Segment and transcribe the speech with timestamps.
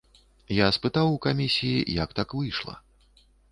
[0.65, 2.73] Я спытаў у камісіі, як так выйшла.